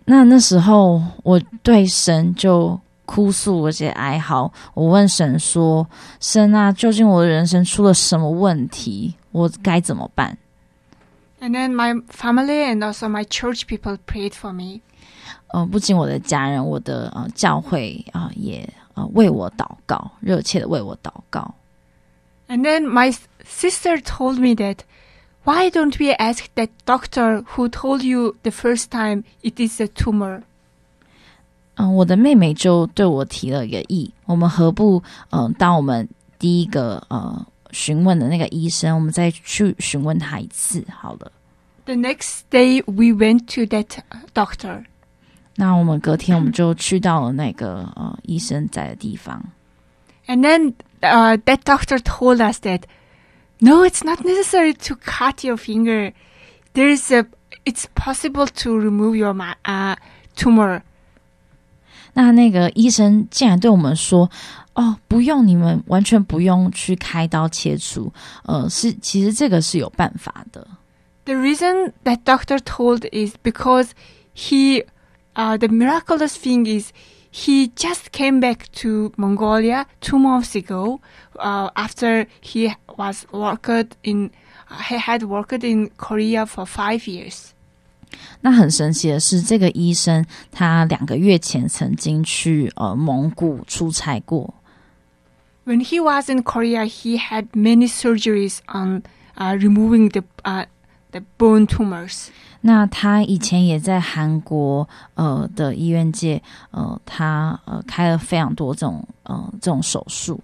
[0.04, 4.52] 那那时候我对神就哭诉，而且哀嚎。
[4.74, 9.14] 我问神说：“神啊，究竟我的人生出了什么问题？
[9.32, 10.36] 我该怎么办？”
[11.40, 14.80] And then my family and also my church people prayed for me.
[15.48, 21.54] 呃，不仅我的家人，我的呃教会啊、呃也呃为我祷告，热切的为我祷告。
[22.48, 24.78] And then my s- sister told me that,
[25.44, 29.86] why don't we ask that doctor who told you the first time it is a
[29.86, 30.42] tumor?
[31.76, 36.06] 嗯、我的妹妹就对我提了一个议，我们何不嗯、呃当我们
[36.38, 41.32] 第一个呃询问的那个医生，我们再去询问他一次好了。
[41.86, 44.84] The next day we went to that uh, doctor.
[45.56, 49.42] 那我们隔天我们就去到了那个呃医生在的地方。
[50.26, 52.82] And then uh, that doctor told us that,
[53.60, 56.12] no, it's not necessary to cut your finger.
[56.72, 57.26] There is a,
[57.64, 59.96] it's possible to remove your ma- uh,
[60.36, 60.82] tumor.
[62.14, 68.12] 那那个医生竟然对我们说：“哦，不用，你们完全不用去开刀切除，
[68.44, 70.66] 呃，是其实这个是有办法的。
[71.24, 73.90] The reason that doctor told is because
[74.34, 74.84] he,
[75.34, 76.90] uh, the miraculous thing is
[77.34, 81.00] he just came back to Mongolia two months ago,
[81.38, 84.30] uh, after he was worked in,
[84.68, 87.52] uh, he had worked in Korea for five years.
[88.40, 94.52] 那很神奇的是，这个医生他两个月前曾经去呃蒙古出差过。
[95.64, 99.02] When he was in Korea, he had many surgeries on
[99.36, 100.64] uh, removing the uh,
[101.12, 102.30] the bone tumors.
[102.67, 106.41] 那他以前也在韩国呃的医院界，
[106.71, 110.39] 呃，他呃开了非常多这种呃这种手术。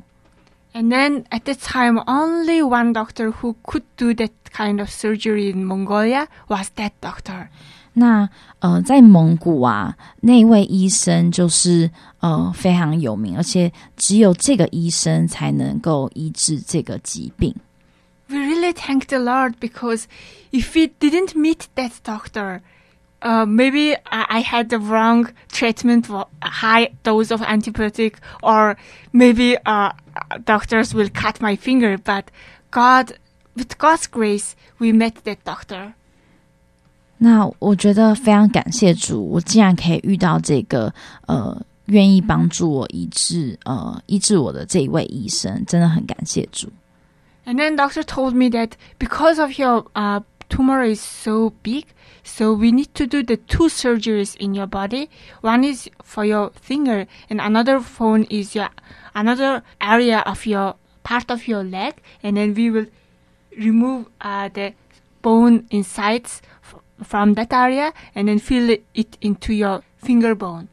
[0.72, 5.52] And then at the time, only one doctor who could do that kind of surgery
[5.52, 7.48] in Mongolia was that doctor.
[7.94, 17.56] 那呃，在蒙古啊，那位医生就是呃非常有名，而且只有这个医生才能够医治这个疾病。
[18.31, 20.09] We really thank the Lord because
[20.51, 22.61] if we didn't meet that doctor,
[23.23, 28.77] uh, maybe I, I had the wrong treatment for a high dose of antibiotic, or
[29.13, 29.93] maybe uh,
[30.45, 31.97] doctors will cut my finger.
[31.99, 32.33] But
[32.73, 33.17] God,
[33.55, 35.95] with God's grace, we met that doctor.
[37.19, 40.93] 那我觉得非常感谢主，我竟然可以遇到这个
[41.27, 46.69] 呃愿意帮助我医治呃医治我的这一位医生，真的很感谢主。
[47.52, 51.86] And then doctor told me that because of your uh, tumor is so big,
[52.24, 55.10] so we need to do the two surgeries in your body.
[55.42, 58.70] One is for your finger, and another phone is your
[59.14, 62.86] another area of your part of your leg, and then we will
[63.58, 64.74] remove uh, the
[65.22, 66.42] bone insides
[67.04, 70.70] from that area, and then fill it into your finger bone.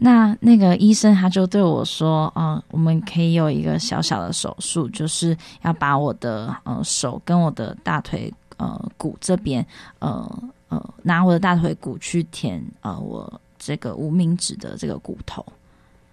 [0.00, 9.66] 那那个医生他就对我说：“呃，我们可以有一个小小的手术，就是要把我的呃手跟我的大腿呃骨这边
[9.98, 15.44] 呃呃拿我的大腿骨去填呃我这个无名指的这个骨头。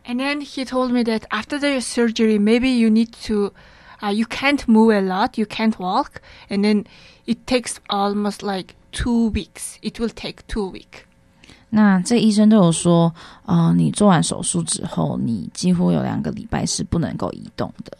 [0.07, 3.53] And then he told me that after the surgery, maybe you need to,
[4.01, 6.85] uh, you can't move a lot, you can't walk, and then
[7.25, 9.77] it takes almost like two weeks.
[9.81, 11.04] It will take two weeks.
[11.74, 17.96] 那这医生对我说：“呃，你做完手术之后，你几乎有两个礼拜是不能够移动的。”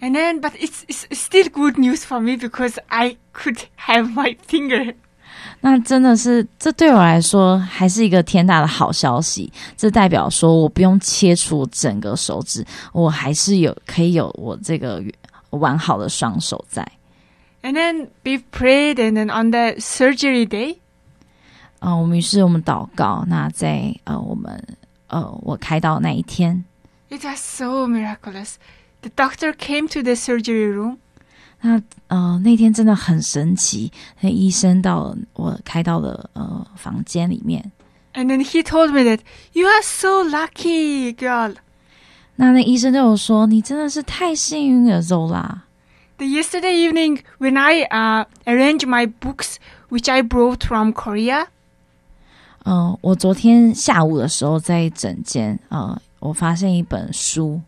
[0.00, 4.36] And then, but it's, it's still good news for me because I could have my
[4.46, 4.94] finger.
[5.60, 9.50] 那真的是，这对我来说还是一个天大的好消息。
[9.76, 15.02] 这代表说我不用切除整个手指，我还是有可以有我这个
[15.50, 16.86] 完好的双手在。
[17.62, 20.76] And then we prayed, and then on the surgery day,
[21.80, 23.24] 呃，我们于是我们祷告。
[23.28, 24.62] 那在呃我们
[25.08, 26.64] 呃我开刀那一天，
[27.10, 28.54] it was so miraculous.
[29.02, 30.96] The doctor came to the surgery room
[31.60, 33.92] 那呃那天真的很神奇。
[34.20, 37.70] 那医生到了我开刀的呃房间里面，
[38.14, 39.20] and then he told me that
[39.52, 41.54] you are so lucky, girl.
[42.36, 45.60] 那那医生对我说：“你真的是太幸运了，Zola。”
[46.18, 49.56] The yesterday evening when I uh, arranged my books
[49.88, 51.46] which I brought from Korea,
[52.64, 57.60] 嗯，我昨天下午的时候在诊间，呃，我发现一本书，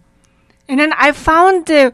[0.66, 1.92] and then I found the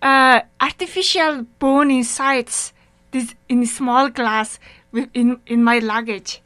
[0.00, 2.68] uh, artificial bone insides
[3.10, 4.56] this in small glass
[4.90, 6.36] with, in in my luggage.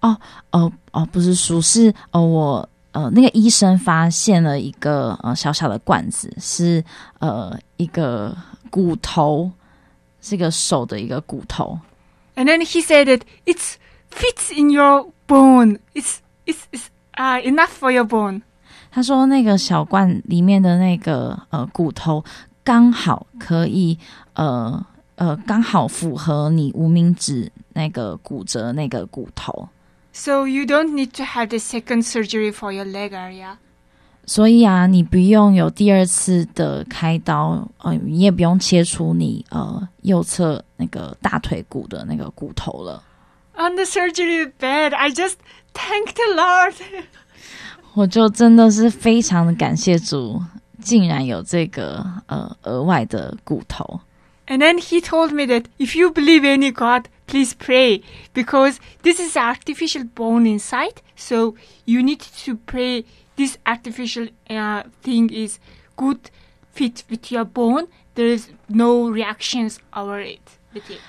[0.00, 0.16] 哦
[0.52, 6.84] 哦，不是书，是呃我呃那个医生发现了一个呃小小的罐子，是
[7.18, 8.36] 呃一个
[8.70, 9.50] 骨头，
[10.20, 11.76] 是一个手的一个骨头。
[12.36, 13.74] And then he said that it's
[14.13, 15.79] fits in your bone.
[15.93, 18.41] It's it's, it's uh, enough for your bone.
[18.91, 22.23] 他说那个小罐里面的那个呃骨头
[22.63, 23.97] 刚好可以
[24.33, 24.85] 呃
[25.15, 29.67] 呃刚好符合你无名指那个骨折那个骨头。
[30.11, 33.57] So you don't need to have the second surgery for your leg area.
[34.25, 43.03] 所以啊，你不用有第二次的开刀，呃，你也不用切除你呃右侧那个大腿骨的那个骨头了。
[43.56, 45.36] On the surgery bed, I just
[45.74, 46.74] thanked the Lord.
[47.94, 50.40] 我就真的是非常的感谢主，
[50.80, 54.00] 竟然有这个呃额外的骨头。
[54.46, 59.20] And then he told me that if you believe any God, please pray because this
[59.20, 61.02] is artificial bone inside.
[61.16, 63.04] So you need to pray
[63.36, 65.58] this artificial uh, thing is
[65.96, 66.30] good
[66.72, 67.88] fit with your bone.
[68.14, 70.40] There is no reactions over it
[70.72, 71.00] with it.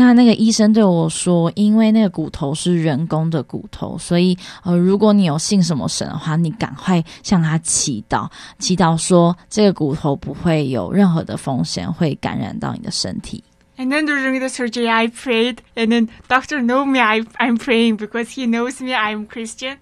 [0.00, 8.26] 那那个医生对我说，因为那个骨头是人工的骨头，所以呃，如果你有信什么神的话，你赶快向他祈祷，
[8.58, 13.44] 祈祷说这个骨头不会有任何的风险会感染到你的身体。
[13.76, 16.98] And then during the surgery, I prayed, and then doctor know me.
[16.98, 18.94] I, I'm praying because he knows me.
[18.94, 19.76] I'm Christian.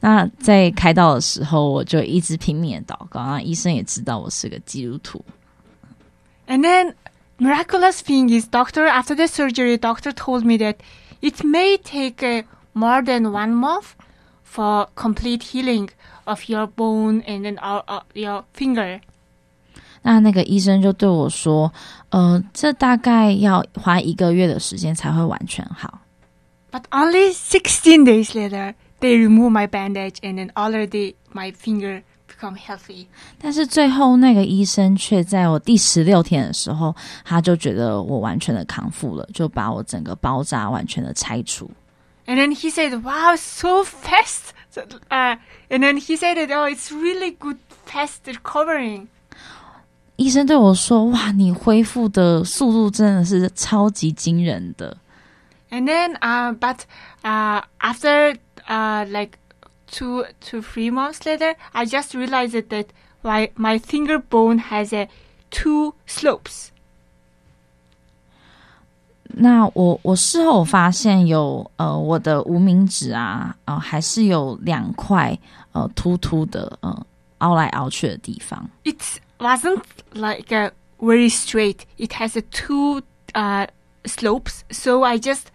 [0.00, 5.24] 那在开刀的时候，我就一直拼命的祷告，那医生也知道我是个基督徒。
[6.46, 6.92] And then
[7.39, 10.77] miraculous thing is, doctor after the surgery, doctor told me that
[11.21, 12.43] it may take uh,
[12.73, 13.95] more than one month
[14.43, 15.89] for complete healing
[16.25, 18.99] of your bone and then uh, uh, your finger.
[20.01, 21.73] 那那个医生就对我说，
[22.09, 25.99] 呃，这大概要花一个月的时间才会完全好。
[26.71, 32.57] But only 16 days later, they remove my bandage and then already my finger become
[32.57, 33.07] healthy.
[33.39, 41.69] 但是最后那个医生却在我第十六天的时候，他就觉得我完全的康复了，就把我整个包扎完全的拆除。
[42.25, 44.53] And then he said, wow, so fast.
[44.69, 45.37] So, uh,
[45.69, 49.07] and then he said that, oh, it's really good, fast recovering.
[50.17, 54.95] 医生对我说：“哇，你恢复的速度真的是超级惊人的。
[55.71, 56.79] And then, uh, but
[57.23, 58.35] uh, after
[58.67, 59.39] uh, like
[59.93, 62.87] two to three months later, I just realized that
[63.23, 65.07] my, my finger bone has a
[65.49, 66.69] two slopes.
[69.31, 75.37] ”那我我事后发现有呃我的无名指啊，呃还是有两块
[75.71, 77.05] 呃突突的呃
[77.37, 78.67] 凹来凹去的地方。
[78.83, 79.01] It
[79.37, 79.83] wasn't
[80.13, 81.81] like a very straight.
[81.97, 83.67] It has a two uh,
[84.03, 84.61] slopes.
[84.71, 85.51] So I just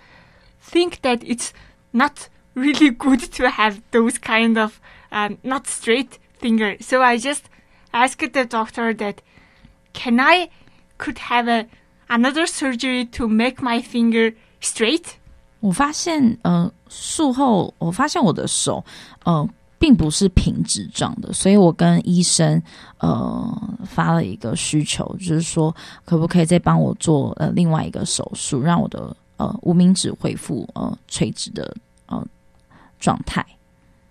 [0.62, 1.51] think that it's
[1.92, 4.80] not really good to have those kind of
[5.11, 6.76] um, not straight finger.
[6.80, 7.45] So I just
[7.92, 9.16] asked the doctor that
[9.92, 10.49] can I
[10.99, 11.66] could have a
[12.09, 15.16] another surgery to make my finger straight.
[15.61, 18.84] 我发现呃术后我发现我的手
[19.24, 22.62] 呃并不是平直状的，所以我跟医生
[22.99, 25.74] 呃发了一个需求，就是说
[26.05, 31.88] 可不可以再帮我做呃另外一个手术，让我的呃无名指恢复呃垂直的呃
[33.01, 33.45] 状态。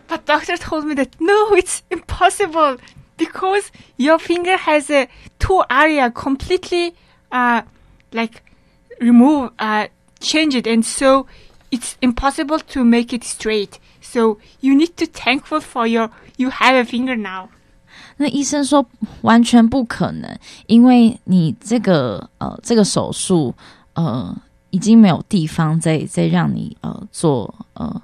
[0.07, 2.77] But doctor told me that no, it's impossible
[3.17, 3.67] because
[3.97, 5.07] your finger has a
[5.39, 6.93] two area completely
[7.31, 7.61] uh
[8.11, 8.43] like
[8.99, 9.87] remove uh
[10.19, 11.25] change it and so
[11.71, 13.79] it's impossible to make it straight.
[14.01, 17.49] So you need to thankful for your you have a finger now.
[18.17, 18.85] 那医生说
[19.21, 23.55] 完全不可能，因为你这个呃这个手术
[23.93, 24.35] 呃
[24.69, 28.01] 已经没有地方再再让你呃做呃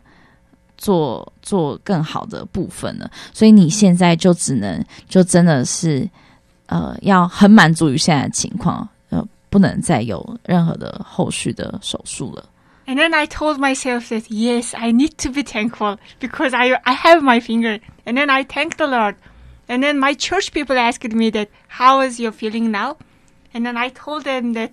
[0.84, 6.10] 做做更好的部分了，所以你现在就只能就真的是
[6.68, 12.46] 呃要很满足于现在的情况，呃不能再有任何的后续的手术了。
[12.86, 16.96] And then I told myself that yes, I need to be thankful because I I
[16.96, 17.80] have my finger.
[18.06, 19.16] And then I thanked the Lord.
[19.68, 22.96] And then my church people asked me that how is your feeling now?
[23.54, 24.72] And then I told them that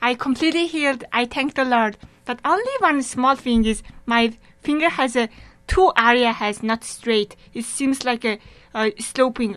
[0.00, 1.04] I completely healed.
[1.12, 1.96] I thank the Lord.
[2.24, 4.32] But only one small thing is my
[4.62, 5.28] finger has a
[5.67, 7.31] two area has not straight.
[7.53, 8.39] It seems like a,
[8.73, 9.55] a sloping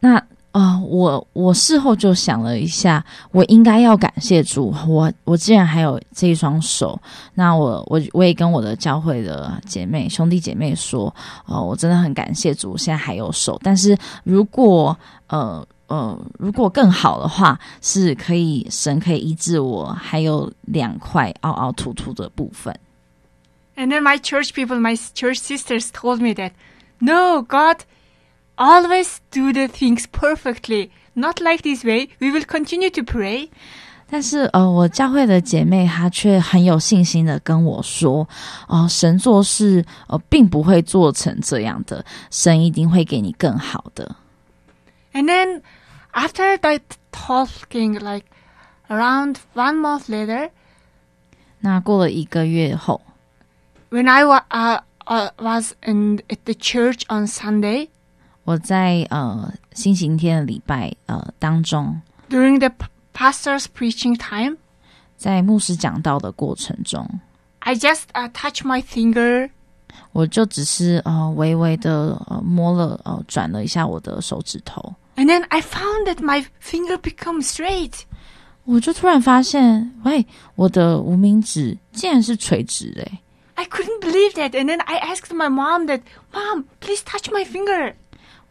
[0.00, 0.22] 那
[0.52, 7.00] 呃，我我事后就想了一下，我应该要感谢主，我我既然还有这一双手，
[7.32, 11.14] 那我我我也跟我的教会的姐妹兄弟姐妹说，
[11.46, 14.94] 呃，我真的很感谢主，现在还有手，但是如果
[15.28, 22.78] 呃呃如果更好的话，是可以神可以医治我还有两块凹凹凸凸的部分。
[23.81, 26.53] And then my church people, my church sisters told me that,
[26.99, 27.85] no, God
[28.57, 30.89] always do the things perfectly.
[31.13, 32.09] Not like this way.
[32.19, 33.49] We will continue to pray.
[34.09, 38.27] 但是呃，我教会的姐妹她却很有信心的跟我说，
[38.67, 44.15] 哦、神做事呃并不会做成这样的，神一定会给你更好的。
[45.11, 45.61] And then
[46.13, 46.81] after that
[47.11, 48.25] talking, like
[48.87, 50.51] around one month later,
[51.59, 53.01] 那过了一个月后，
[53.91, 57.89] when I wa- uh, uh, was in at the church on Sunday
[58.43, 64.57] 我在呃星期天的礼拜呃当中， during the p- pastor's preaching time,
[65.17, 67.19] 在牧师讲道的过程中，
[67.59, 69.49] I just uh, touched my finger
[70.13, 77.93] 我就只是呃微微的呃摸了呃转了一下我的手指头， and then I found that my finger become straight.
[78.63, 80.25] 我就突然发现，喂，
[80.55, 83.19] 我的无名指竟然是垂直的欸。
[83.61, 84.51] I couldn't believe that.
[84.51, 87.93] And then I asked my mom that, Mom, please touch my finger.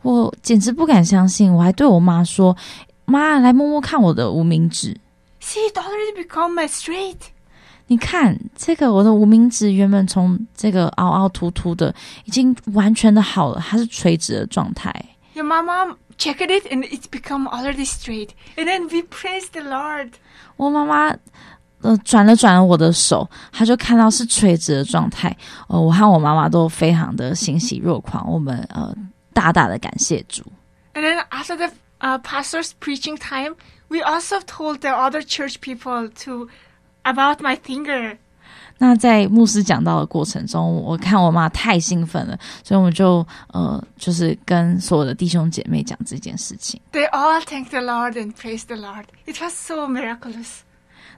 [0.02, 4.96] 我简直不敢相信，我还对我妈说：“妈，来摸摸看我的无名指。
[5.40, 7.18] See, it already become a straight.
[7.88, 14.92] 你看，这个我的无名指原本从这个凹凹凸凸的，已经完全的好了，它是垂直的状态。
[15.34, 18.30] Yeah, my mom checked it and it's become already straight.
[18.56, 20.14] And then we praise the Lord.
[20.56, 21.16] 我妈妈
[21.81, 25.35] 呃转了转了我的手，他就看到是垂直的状态。
[25.67, 28.95] 呃，我和我妈妈都非常的欣喜若狂，我们呃
[29.33, 30.43] 大大的感谢主。
[30.93, 33.55] And then after the uh, pastor's preaching time,
[33.87, 36.49] we also told the other church people to
[37.03, 38.17] about my finger.
[38.77, 46.81] 那在牧师讲到的过程中，我看我妈太兴奋了，所以我们就呃，就是跟所有的弟兄姐妹讲这件事情。
[46.91, 49.05] They all thanked the Lord and praised the Lord.
[49.27, 50.63] It was so miraculous.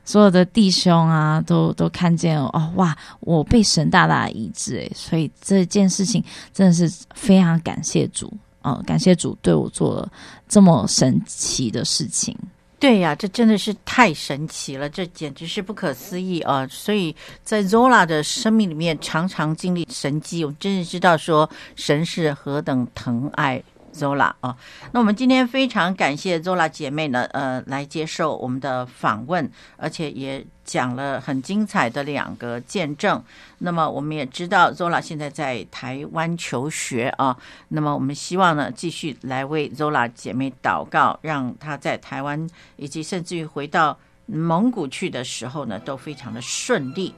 [0.06, 6.24] 所有的弟兄啊，都都看见哦，哇，我被神大大医治诶，所以这件事情
[6.54, 8.32] 真的是非常感谢主，
[8.62, 10.12] 呃，感谢主对我做了
[10.47, 12.38] 这么神奇的事情。
[12.80, 16.68] 对呀，这真的是太神奇了，这简直是不可思议啊！
[16.68, 23.64] 所以在 Zola 的生命里面，常常经历神迹，我真是知道说神是何等疼爱
[23.94, 24.56] Zola 啊！
[24.91, 33.24] 那我们今天非常感谢 Zola 姐妹呢，呃，来接受我们的访问，而且也讲了很精彩的两个见证。
[33.60, 37.38] 那么我们也知道 Zola 现在在台湾求学啊，
[37.70, 47.14] 那么我们希望呢继续来为 Zola 姐妹祷告，让她在台湾以及甚至于回到蒙古去的时候呢，都非常的顺利。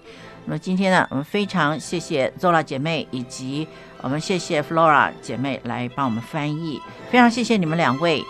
[0.46, 3.68] 那么今天呢，我们非常谢谢 Zola 姐妹以及
[4.02, 6.80] 我们谢谢 Flora 姐妹来帮我们翻译，
[7.10, 8.24] 非常谢谢你们两位。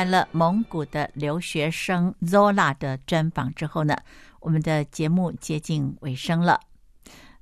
[0.00, 3.94] 完了蒙古的留学生 Zola 的专访之后呢，
[4.40, 6.58] 我们的节目接近尾声了。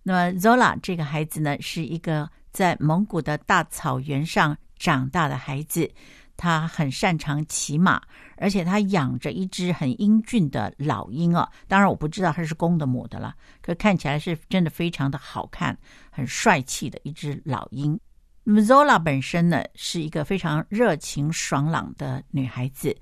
[0.02, 5.88] 那么 Zola 这个孩子呢，是一个在蒙古的大草原上长大的孩子，
[6.36, 8.02] 他很擅长骑马，
[8.38, 11.48] 而且他养着一只很英俊的老鹰哦。
[11.68, 15.78] 当然我不知道他是公的母的了，可看起来是真的非常的好看，
[16.10, 17.96] 很帅气的一只老鹰。
[18.50, 22.96] 那么 Zola 本身呢，是一个非常热情爽朗的女孩子。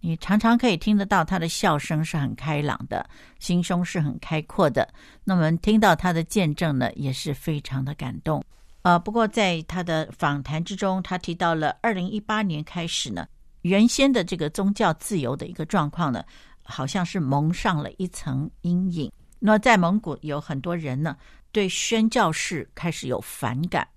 [0.00, 4.86] 你常常可以听得到她的笑声是很开朗的，心胸是很开阔的。
[5.24, 8.44] 那么听到他的见证呢，也是非常的感动。
[8.82, 13.26] 呃，不过在他的访谈之中，他提到了二零一八年开始呢，
[13.62, 16.22] 原先的这个宗教自由的一个状况呢，
[16.64, 19.10] 好像是蒙上了一层阴影。
[19.38, 21.16] 那在蒙古有很多人呢，
[21.50, 23.88] 对宣教士开始有反感，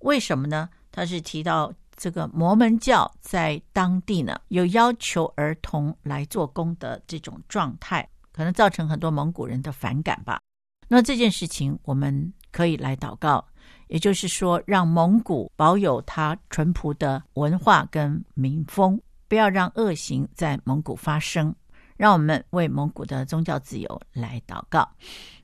[0.00, 0.68] 为什么呢？
[0.92, 10.40] 他是提到这个摩门教在当地呢，有要求儿童来做工的这种状态，可能造成很多蒙古人的反感吧。
[10.88, 13.44] 那这件事情我们可以来祷告。
[13.88, 21.52] 也就是说，让蒙古保有它淳朴的文化跟民风，不要让恶行在蒙古发生。
[22.00, 24.88] 让我们为蒙古的宗教自由来祷告。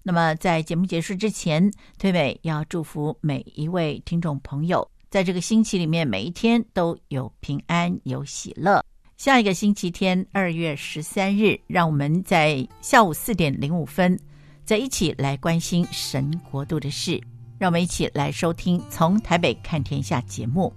[0.02, 8.82] 那么，在节目结束之前，推美要祝福每一位听众朋友，在这个星期里面，每一天都有平安、有喜乐。
[9.18, 14.18] 下一个星期天，二月十三日，让我们在下午四点零五分，
[14.64, 17.22] 再一起来关心神国度的事。
[17.58, 20.72] 让我们一起来收听《从台北看天下》节目，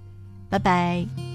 [0.50, 1.29] 拜拜。